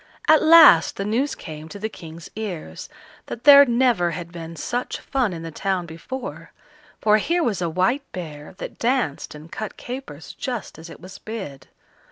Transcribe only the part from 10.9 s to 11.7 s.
was bid.